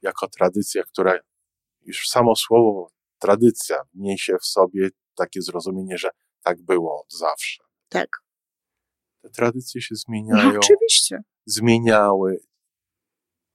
jako 0.01 0.27
tradycja, 0.27 0.83
która 0.83 1.19
już 1.81 2.09
samo 2.09 2.35
słowo 2.35 2.91
tradycja 3.19 3.77
niesie 3.93 4.37
w 4.41 4.45
sobie 4.45 4.89
takie 5.15 5.41
zrozumienie, 5.41 5.97
że 5.97 6.09
tak 6.43 6.61
było 6.61 7.01
od 7.01 7.13
zawsze. 7.13 7.63
Tak. 7.89 8.09
Te 9.21 9.29
tradycje 9.29 9.81
się 9.81 9.95
zmieniają. 9.95 10.51
No, 10.51 10.59
oczywiście 10.59 11.23
zmieniały. 11.47 12.39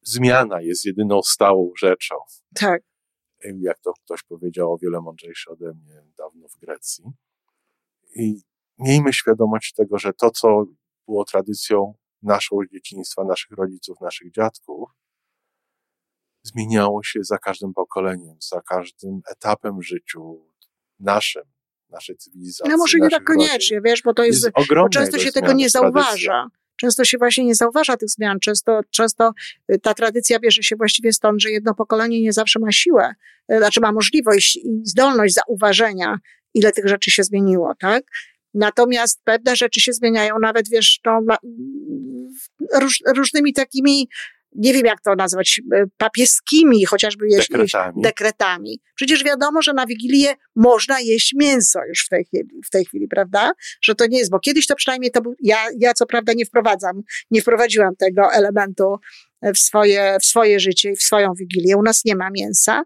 Zmiana 0.02 0.61
jest 0.61 0.84
jedyną 0.84 1.22
stałą 1.22 1.72
rzeczą. 1.78 2.14
Tak. 2.54 2.82
Jak 3.61 3.78
to 3.80 3.92
ktoś 4.04 4.22
powiedział, 4.22 4.72
o 4.72 4.78
wiele 4.78 5.00
mądrzejszy 5.00 5.50
ode 5.50 5.75
mnie 5.75 6.02
dawno 6.18 6.49
w 6.49 6.56
Grecji. 6.56 7.04
I 8.16 8.40
miejmy 8.78 9.12
świadomość 9.12 9.72
tego, 9.72 9.99
że 9.99 10.12
to, 10.12 10.30
co 10.30 10.64
było 11.08 11.25
tradycją 11.25 11.94
naszą 12.22 12.56
dzieciństwa, 12.72 13.25
naszych 13.25 13.50
rodziców, 13.50 14.00
naszych 14.00 14.32
dziadków, 14.32 14.90
zmieniało 16.42 17.02
się 17.02 17.25
za 17.25 17.38
każdym 17.38 17.75
pokoleniem, 17.75 18.37
za 18.40 18.61
każdym 18.61 19.20
etapem 19.30 19.78
w 19.78 19.82
życiu 19.82 20.46
naszym, 21.00 21.42
naszej 21.88 22.16
cywilizacji. 22.16 22.70
No 22.70 22.76
może 22.76 22.99
nie 22.99 23.11
tak 23.11 23.25
koniecznie, 23.25 23.80
wiesz, 23.80 24.02
bo 24.02 24.14
to 24.14 24.25
jest, 24.25 24.44
jest 24.56 24.75
bo 24.75 24.88
często 24.88 25.18
się 25.18 25.32
tego 25.32 25.52
nie 25.52 25.70
zauważa. 25.70 26.49
Często 26.83 27.05
się 27.05 27.19
właśnie 27.19 27.45
nie 27.45 27.55
zauważa 27.55 27.97
tych 27.97 28.09
zmian, 28.09 28.41
często, 28.41 28.81
często 28.91 29.33
y, 29.73 29.79
ta 29.79 29.95
tradycja 29.95 30.39
bierze 30.39 30.62
się 30.62 30.77
właściwie 30.77 31.12
stąd, 31.12 31.43
że 31.43 31.51
jedno 31.51 31.75
pokolenie 31.75 32.21
nie 32.21 32.33
zawsze 32.33 32.61
ma 32.61 32.73
siłę, 32.73 33.15
y, 33.53 33.59
znaczy 33.59 33.81
ma 33.81 33.93
możliwość 33.93 34.57
i 34.57 34.81
zdolność 34.85 35.35
zauważenia, 35.35 36.19
ile 36.55 36.73
tych 36.73 36.89
rzeczy 36.89 37.11
się 37.11 37.25
zmieniło, 37.25 37.75
tak? 37.79 38.05
Natomiast 38.55 39.21
pewne 39.25 39.57
rzeczy 39.57 39.81
się 39.81 39.93
zmieniają, 39.93 40.35
nawet 40.43 40.69
wiesz, 40.69 41.01
no, 41.05 41.21
róż, 42.81 43.03
różnymi 43.17 43.53
takimi 43.53 44.09
nie 44.54 44.73
wiem 44.73 44.87
jak 44.87 45.00
to 45.00 45.14
nazwać, 45.14 45.61
e, 45.75 45.85
papieskimi 45.97 46.85
chociażby 46.85 47.26
dekretami. 47.37 48.02
dekretami. 48.02 48.80
Przecież 48.94 49.25
wiadomo, 49.25 49.62
że 49.62 49.73
na 49.73 49.87
Wigilię 49.87 50.35
można 50.56 51.00
jeść 51.00 51.32
mięso 51.35 51.78
już 51.88 52.04
w 52.06 52.09
tej 52.09 52.25
chwili, 52.25 52.49
w 52.66 52.71
tej 52.71 52.85
chwili 52.85 53.09
prawda? 53.09 53.52
Że 53.82 53.94
to 53.94 54.06
nie 54.06 54.18
jest, 54.18 54.30
bo 54.30 54.38
kiedyś 54.38 54.66
to 54.66 54.75
przynajmniej 54.75 55.11
to 55.11 55.21
był, 55.23 55.35
ja, 55.40 55.59
ja 55.78 55.94
co 55.94 56.06
prawda 56.06 56.32
nie 56.32 56.47
wprowadzam, 56.47 57.02
nie 57.30 57.42
wprowadziłam 57.42 57.97
tego 57.97 58.32
elementu 58.32 58.97
w 59.54 59.59
swoje, 59.59 60.16
w 60.21 60.25
swoje 60.25 60.61
życie 60.61 60.90
i 60.90 60.97
w 60.97 61.02
swoją 61.02 61.32
Wigilię. 61.35 61.76
U 61.76 61.82
nas 61.82 62.04
nie 62.04 62.16
ma 62.16 62.30
mięsa. 62.30 62.82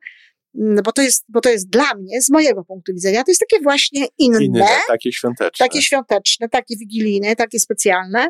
No 0.55 0.83
bo 0.83 0.93
to 0.93 1.03
jest, 1.03 1.25
bo 1.29 1.41
to 1.41 1.51
jest 1.51 1.69
dla 1.69 1.95
mnie, 1.95 2.23
z 2.23 2.31
mojego 2.31 2.65
punktu 2.65 2.93
widzenia, 2.93 3.25
to 3.25 3.31
jest 3.31 3.41
takie 3.41 3.63
właśnie 3.63 4.07
inne. 4.19 4.45
inne 4.45 4.67
takie 4.89 5.13
świąteczne. 5.13 5.67
Takie 5.67 5.83
świąteczne, 5.83 6.49
takie 6.49 6.77
wigilijne, 6.77 7.37
takie 7.37 7.59
specjalne 7.59 8.29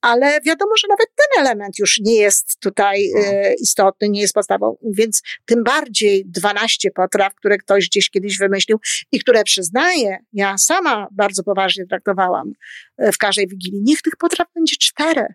ale 0.00 0.40
wiadomo, 0.40 0.72
że 0.80 0.88
nawet 0.88 1.08
ten 1.16 1.46
element 1.46 1.78
już 1.78 2.00
nie 2.00 2.14
jest 2.14 2.60
tutaj 2.60 3.10
no. 3.14 3.20
e, 3.20 3.54
istotny, 3.54 4.08
nie 4.08 4.20
jest 4.20 4.34
podstawą, 4.34 4.76
więc 4.82 5.22
tym 5.44 5.64
bardziej 5.64 6.24
12 6.26 6.90
potraw, 6.90 7.34
które 7.34 7.58
ktoś 7.58 7.88
gdzieś 7.88 8.10
kiedyś 8.10 8.38
wymyślił 8.38 8.78
i 9.12 9.20
które 9.20 9.44
przyznaję, 9.44 10.18
ja 10.32 10.58
sama 10.58 11.08
bardzo 11.12 11.42
poważnie 11.42 11.86
traktowałam 11.86 12.52
e, 12.98 13.12
w 13.12 13.18
każdej 13.18 13.48
wigilii. 13.48 13.82
Niech 13.82 14.02
tych 14.02 14.16
potraw 14.16 14.48
będzie 14.54 14.76
cztery, 14.80 15.26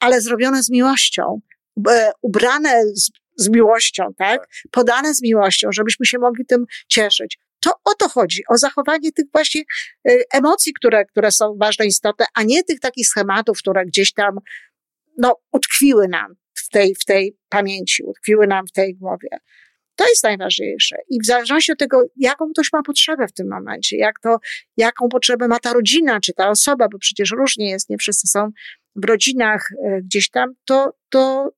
ale 0.00 0.20
zrobione 0.20 0.62
z 0.62 0.70
miłością, 0.70 1.40
e, 1.88 2.12
ubrane 2.22 2.82
z, 2.94 3.10
z 3.36 3.48
miłością, 3.48 4.04
tak? 4.18 4.48
Podane 4.70 5.14
z 5.14 5.22
miłością, 5.22 5.68
żebyśmy 5.72 6.06
się 6.06 6.18
mogli 6.18 6.46
tym 6.46 6.64
cieszyć. 6.88 7.38
To 7.64 7.70
o 7.84 7.94
to 7.94 8.08
chodzi, 8.08 8.42
o 8.48 8.58
zachowanie 8.58 9.12
tych 9.12 9.24
właśnie 9.32 9.62
y, 10.08 10.22
emocji, 10.32 10.72
które, 10.72 11.04
które 11.04 11.30
są 11.30 11.56
ważne, 11.60 11.86
istotne, 11.86 12.26
a 12.34 12.42
nie 12.42 12.64
tych 12.64 12.80
takich 12.80 13.06
schematów, 13.06 13.58
które 13.58 13.86
gdzieś 13.86 14.12
tam, 14.12 14.38
no, 15.18 15.36
utkwiły 15.52 16.08
nam 16.08 16.34
w 16.54 16.68
tej, 16.68 16.94
w 16.94 17.04
tej 17.04 17.36
pamięci, 17.48 18.02
utkwiły 18.02 18.46
nam 18.46 18.66
w 18.66 18.72
tej 18.72 18.94
głowie. 18.94 19.28
To 19.96 20.08
jest 20.08 20.24
najważniejsze. 20.24 20.96
I 21.08 21.20
w 21.20 21.26
zależności 21.26 21.72
od 21.72 21.78
tego, 21.78 22.02
jaką 22.16 22.50
ktoś 22.52 22.72
ma 22.72 22.82
potrzebę 22.82 23.26
w 23.28 23.32
tym 23.32 23.48
momencie, 23.48 23.96
jak 23.96 24.20
to, 24.20 24.36
jaką 24.76 25.08
potrzebę 25.08 25.48
ma 25.48 25.58
ta 25.58 25.72
rodzina, 25.72 26.20
czy 26.20 26.32
ta 26.32 26.50
osoba, 26.50 26.88
bo 26.92 26.98
przecież 26.98 27.30
różnie 27.30 27.70
jest, 27.70 27.90
nie 27.90 27.98
wszyscy 27.98 28.28
są 28.28 28.50
w 28.96 29.04
rodzinach 29.04 29.68
e, 29.84 30.02
gdzieś 30.02 30.30
tam, 30.30 30.54
to, 30.64 30.96
to 31.08 31.50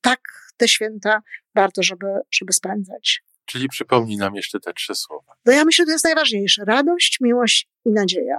tak 0.00 0.20
te 0.56 0.68
święta 0.68 1.22
warto, 1.54 1.82
żeby, 1.82 2.06
żeby 2.30 2.52
spędzać. 2.52 3.22
Czyli 3.44 3.68
przypomnij 3.68 4.16
nam 4.16 4.34
jeszcze 4.34 4.60
te 4.60 4.72
trzy 4.72 4.94
słowa. 4.94 5.34
No 5.44 5.52
ja 5.52 5.64
myślę, 5.64 5.82
że 5.82 5.86
to 5.86 5.92
jest 5.92 6.04
najważniejsze. 6.04 6.64
Radość, 6.64 7.18
miłość 7.20 7.68
i 7.84 7.90
nadzieja. 7.90 8.38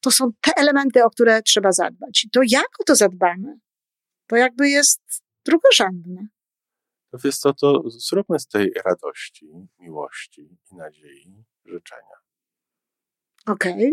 To 0.00 0.10
są 0.10 0.30
te 0.40 0.52
elementy, 0.56 1.04
o 1.04 1.10
które 1.10 1.42
trzeba 1.42 1.72
zadbać. 1.72 2.24
I 2.24 2.30
to 2.30 2.40
jak 2.46 2.80
o 2.80 2.84
to 2.84 2.96
zadbamy, 2.96 3.58
to 4.26 4.36
jakby 4.36 4.68
jest 4.68 5.00
drugorzędne. 5.44 6.26
To 7.10 7.18
wiesz 7.18 7.38
co, 7.38 7.54
to 7.54 7.82
zróbmy 7.86 8.38
z 8.38 8.46
tej 8.46 8.72
radości, 8.84 9.46
miłości 9.78 10.58
i 10.72 10.76
nadziei 10.76 11.44
życzenia. 11.64 12.16
Okej. 13.46 13.72
Okay. 13.72 13.92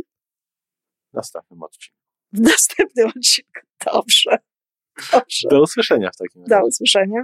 W 1.11 1.13
następnym 1.13 1.63
odcinku. 1.63 1.99
W 2.31 2.39
następnym 2.39 3.07
odcinku. 3.07 3.59
Dobrze. 3.85 4.37
Dobrze. 5.11 5.47
Do 5.49 5.61
usłyszenia 5.61 6.11
w 6.11 6.17
takim 6.17 6.41
razie. 6.41 6.61
Do 6.61 6.67
usłyszenia. 6.67 7.23